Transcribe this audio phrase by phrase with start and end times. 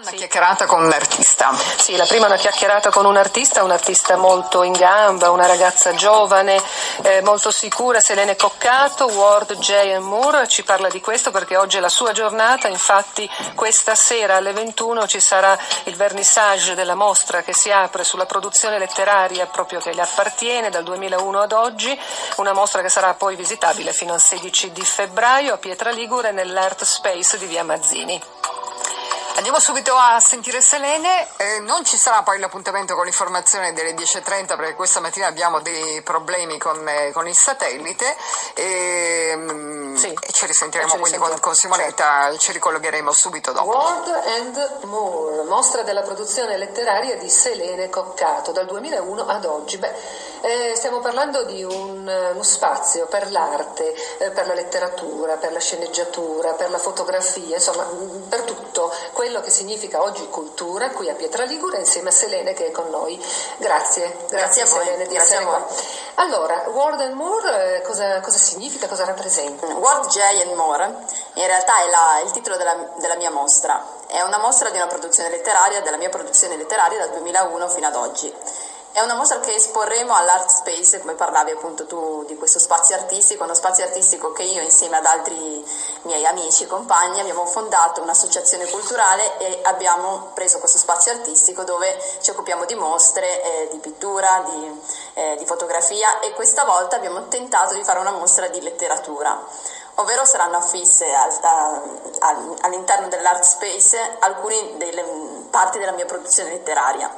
[0.00, 1.52] Una chiacchierata con un artista.
[1.76, 5.46] Sì, la prima è una chiacchierata con un artista, un artista molto in gamba, una
[5.46, 6.62] ragazza giovane,
[7.02, 9.96] eh, molto sicura, Selene Coccato, Ward J.
[9.98, 14.52] Moore, ci parla di questo perché oggi è la sua giornata, infatti questa sera alle
[14.52, 19.92] 21 ci sarà il vernissage della mostra che si apre sulla produzione letteraria proprio che
[19.92, 22.00] le appartiene dal 2001 ad oggi,
[22.36, 26.84] una mostra che sarà poi visitabile fino al 16 di febbraio a Pietra Ligure nell'Art
[26.84, 28.37] Space di Via Mazzini.
[29.38, 34.56] Andiamo subito a sentire Selene, eh, non ci sarà poi l'appuntamento con l'informazione delle 10.30
[34.56, 38.16] perché questa mattina abbiamo dei problemi con, eh, con il satellite
[38.54, 40.08] e, mm, sì.
[40.08, 42.38] e ci risentiremo ci quindi con, con, Simonetta, certo.
[42.38, 43.68] ci ricollegheremo subito dopo.
[43.68, 49.78] Ward and Moore, mostra della produzione letteraria di Selene Coccato dal 2001 ad oggi.
[49.78, 49.94] Beh,
[50.40, 55.60] eh, stiamo parlando di un, uno spazio per l'arte, eh, per la letteratura, per la
[55.60, 57.86] sceneggiatura, per la fotografia, insomma
[58.28, 62.68] per tutto quello che significa oggi cultura qui a Pietra Ligure insieme a Selene che
[62.68, 63.16] è con noi.
[63.56, 65.66] Grazie, grazie, grazie a Selene di essere qua.
[66.16, 69.66] Allora, Ward and Moore eh, cosa, cosa, significa, cosa rappresenta?
[69.66, 70.18] Ward J.
[70.44, 70.84] and Moore
[71.34, 74.86] in realtà è la, il titolo della, della mia mostra, è una mostra di una
[74.86, 78.34] produzione letteraria, della mia produzione letteraria dal 2001 fino ad oggi.
[78.90, 83.44] È una mostra che esporremo all'Art Space, come parlavi appunto tu di questo spazio artistico,
[83.44, 85.64] uno spazio artistico che io insieme ad altri
[86.02, 92.30] miei amici compagni abbiamo fondato un'associazione culturale e abbiamo preso questo spazio artistico dove ci
[92.30, 94.80] occupiamo di mostre, eh, di pittura, di,
[95.14, 99.38] eh, di fotografia e questa volta abbiamo tentato di fare una mostra di letteratura
[99.96, 101.06] ovvero saranno affisse
[102.60, 105.04] all'interno dell'art space alcune delle
[105.50, 107.12] parti della mia produzione letteraria.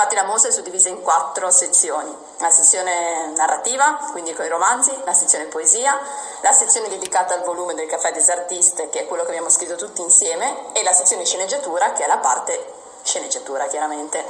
[0.00, 4.96] Infatti la mostra è suddivisa in quattro sezioni, la sezione narrativa, quindi con i romanzi,
[5.04, 5.98] la sezione poesia,
[6.40, 9.74] la sezione dedicata al volume del Caffè des Artistes, che è quello che abbiamo scritto
[9.74, 14.24] tutti insieme, e la sezione sceneggiatura, che è la parte sceneggiatura chiaramente.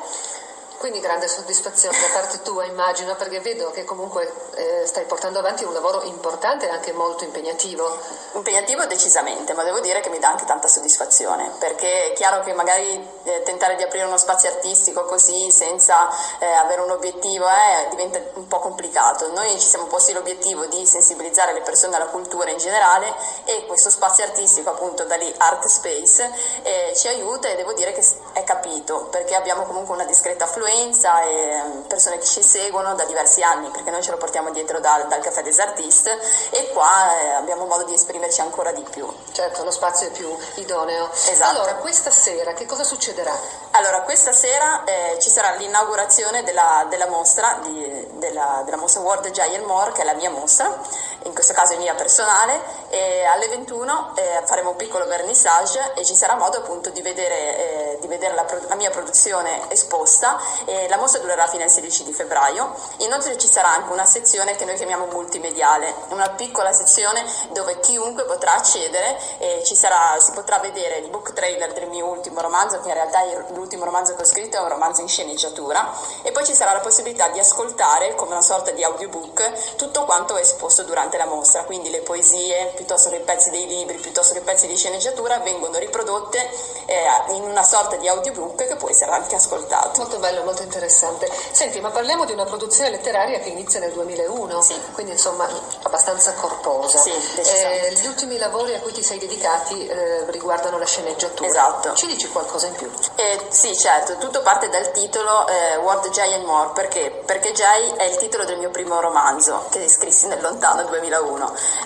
[0.79, 5.65] Quindi grande soddisfazione da parte tua immagino perché vedo che comunque eh, stai portando avanti
[5.65, 7.99] un lavoro importante e anche molto impegnativo.
[8.35, 12.53] Impegnativo decisamente, ma devo dire che mi dà anche tanta soddisfazione perché è chiaro che
[12.53, 17.89] magari eh, tentare di aprire uno spazio artistico così senza eh, avere un obiettivo eh,
[17.91, 19.33] diventa un po' complicato.
[19.33, 23.13] Noi ci siamo posti l'obiettivo di sensibilizzare le persone alla cultura in generale
[23.45, 26.31] e questo spazio artistico appunto da lì Art Space
[26.63, 28.07] eh, ci aiuta e devo dire che
[28.39, 33.05] è capito perché abbiamo comunque una discreta affluenza e mm, persone che ci seguono da
[33.05, 37.19] diversi anni, perché noi ce lo portiamo dietro dal, dal Café des Artistes e qua
[37.19, 39.07] eh, abbiamo modo di esprimerci ancora di più.
[39.33, 41.11] Certo, lo spazio è più idoneo.
[41.13, 41.51] Esatto.
[41.51, 43.33] Allora, questa sera che cosa succederà?
[43.73, 49.31] Allora, questa sera eh, ci sarà l'inaugurazione della, della mostra, di, della, della, mostra World
[49.31, 50.81] Giant More, che è la mia mostra,
[51.25, 56.05] in questo caso è mia personale, e alle 21 eh, faremo un piccolo vernissage e
[56.05, 60.41] ci sarà modo appunto di vedere, eh, di vedere la, la, mia produzione esposta.
[60.89, 62.75] la mostra durerà fino al 16 di febbraio.
[62.99, 68.25] Inoltre ci sarà anche una sezione che noi chiamiamo multimediale, una piccola sezione dove chiunque
[68.25, 72.89] potrà accedere e sarà, si potrà vedere il book trailer del mio ultimo romanzo, che
[72.89, 75.93] in realtà è l'ultimo romanzo che ho scritto è un romanzo in sceneggiatura,
[76.23, 80.37] e poi ci sarà la possibilità di ascoltare come una sorta di audiobook tutto quanto
[80.37, 84.41] esposto durante la mostra, quindi le poesie, piuttosto che i pezzi dei libri, piuttosto che
[84.41, 86.39] i pezzi di sceneggiatura vengono riprodotte
[86.87, 90.01] eh, in una sorta di audiobook che può essere anche ascoltato.
[90.01, 91.31] Molto bello, molto interessante.
[91.51, 94.81] Senti, ma parliamo di una produzione letteraria che inizia nel 2001, sì.
[94.93, 95.49] quindi insomma
[95.83, 96.99] abbastanza corposa.
[96.99, 101.49] Sì, eh, gli ultimi lavori a cui ti sei dedicati eh, riguardano la sceneggiatura.
[101.49, 101.95] Esatto.
[101.95, 102.91] Ci dici qualcosa in più?
[103.15, 107.23] Eh, sì, certo, tutto parte dal titolo eh, Ward J and More, perché?
[107.25, 107.63] Perché J
[107.97, 110.98] è il titolo del mio primo romanzo che scrissi nel lontano 2001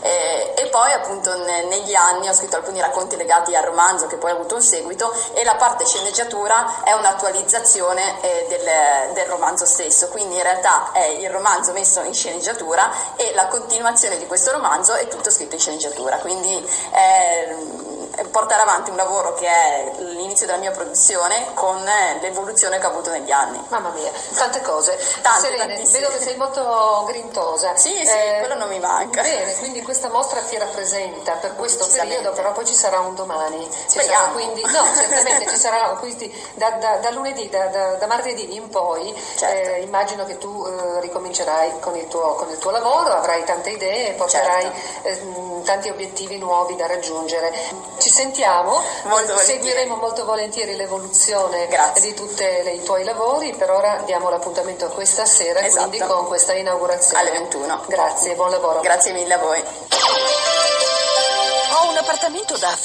[0.03, 4.17] eh, e poi appunto ne, negli anni ho scritto alcuni racconti legati al romanzo che
[4.17, 9.67] poi ha avuto un seguito e la parte sceneggiatura è un'attualizzazione eh, del, del romanzo
[9.67, 14.53] stesso, quindi in realtà è il romanzo messo in sceneggiatura e la continuazione di questo
[14.53, 16.55] romanzo è tutto scritto in sceneggiatura, quindi
[16.93, 22.87] eh, portare avanti un lavoro che è l'inizio della mia produzione con eh, l'evoluzione che
[22.87, 23.63] ho avuto negli anni.
[23.69, 24.99] Mamma mia, tante cose.
[25.21, 27.77] Tante, Selene, vedo che sei molto grintosa.
[27.77, 29.23] Sì, sì, eh, quello non mi manca.
[29.23, 33.69] Bene, quindi questa mostra ti rappresenta per questo periodo, però poi ci sarà un domani.
[33.89, 38.55] Ci sarà quindi, no, certamente ci sarà quindi da, da, da lunedì, da, da, martedì
[38.55, 39.71] in poi, certo.
[39.71, 43.71] eh, immagino che tu eh, ricomincerai con il, tuo, con il, tuo, lavoro, avrai tante
[43.71, 44.71] idee, porterai
[45.03, 45.09] certo.
[45.09, 47.53] Eh, tanti obiettivi nuovi da raggiungere.
[47.99, 52.03] Ci sentiamo, molto seguiremo molto volentieri l'evoluzione Grazie.
[52.03, 55.89] di tutti i tuoi lavori, per ora diamo l'appuntamento a questa sera, esatto.
[55.89, 57.21] quindi con questa inaugurazione.
[57.21, 57.85] Alle 21.
[57.89, 58.81] Grazie, buon lavoro.
[58.81, 59.63] Grazie mille a voi.
[61.75, 62.77] Ho un appartamento da